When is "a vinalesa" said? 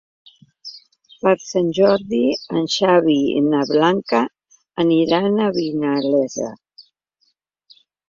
5.49-6.53